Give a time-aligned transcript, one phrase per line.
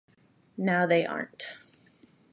[0.57, 1.53] Now they aren't.